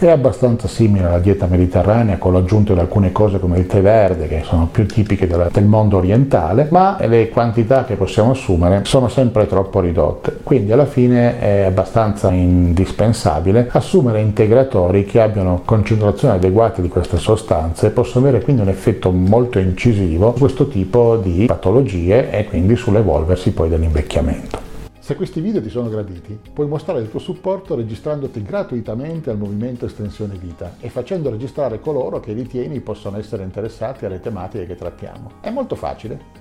è 0.08 0.10
abbastanza 0.10 0.68
simile 0.68 1.08
alla 1.08 1.20
dieta 1.20 1.46
mediterranea 1.48 2.18
con 2.18 2.34
l'aggiunta 2.34 2.74
di 2.74 2.80
alcune 2.80 3.12
cose 3.12 3.40
come 3.40 3.60
il 3.60 3.68
tè 3.68 3.82
verde 3.82 4.28
che 4.28 4.44
sono 4.46 4.68
più 4.72 4.86
tipiche 4.86 5.28
della, 5.28 5.50
del 5.52 5.66
mondo 5.66 5.98
orientale, 5.98 6.68
ma 6.70 6.98
le 7.02 7.30
quantità 7.30 7.86
che 7.86 7.96
possiamo 7.96 8.32
assumere 8.32 8.82
sono 8.86 9.08
sempre 9.08 9.48
troppo 9.48 9.80
ridotte, 9.80 10.38
quindi 10.44 10.72
alla 10.72 10.86
fine 10.86 11.40
è 11.40 11.62
abbastanza 11.64 12.32
indispensabile 12.32 13.70
assumere 13.72 14.22
integratori 14.22 15.06
che 15.06 15.22
abbiano 15.22 15.62
concentrazioni 15.66 16.36
adeguate 16.36 16.82
di 16.82 16.88
queste 16.88 17.18
sostanze 17.18 17.88
e 17.88 17.90
possono 17.90 18.28
avere 18.28 18.44
quindi 18.44 18.62
un 18.62 18.70
effetto 18.70 19.12
molto 19.12 19.60
incisivo 19.60 20.34
su 20.34 20.40
questo 20.40 20.68
tipo 20.68 21.18
di 21.18 21.46
patologie 21.46 22.32
e 22.32 22.46
quindi 22.46 22.76
sull'evolversi 22.76 23.52
poi 23.52 23.70
dell'invecchiamento. 23.70 24.71
Se 25.12 25.18
questi 25.18 25.42
video 25.42 25.62
ti 25.62 25.68
sono 25.68 25.90
graditi, 25.90 26.40
puoi 26.54 26.68
mostrare 26.68 27.02
il 27.02 27.10
tuo 27.10 27.20
supporto 27.20 27.76
registrandoti 27.76 28.42
gratuitamente 28.44 29.30
al 29.30 29.38
movimento 29.38 29.86
Estensione 29.86 30.38
Vita 30.38 30.76
e 30.80 30.90
facendo 30.90 31.30
registrare 31.30 31.82
coloro 31.82 32.22
che 32.22 32.32
ritieni 32.32 32.80
possano 32.80 33.18
essere 33.18 33.44
interessati 33.44 34.06
alle 34.06 34.22
tematiche 34.22 34.66
che 34.66 34.76
trattiamo. 34.76 35.32
È 35.42 35.50
molto 35.50 35.76
facile. 35.76 36.41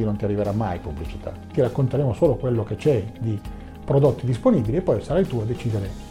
non 0.03 0.15
ti 0.15 0.25
arriverà 0.25 0.51
mai 0.51 0.79
pubblicità. 0.79 1.31
Ti 1.51 1.61
racconteremo 1.61 2.13
solo 2.13 2.35
quello 2.35 2.63
che 2.63 2.75
c'è 2.75 3.03
di 3.19 3.39
prodotti 3.83 4.25
disponibili 4.25 4.77
e 4.77 4.81
poi 4.81 5.01
sarai 5.01 5.27
tu 5.27 5.39
a 5.39 5.45
decidere 5.45 6.10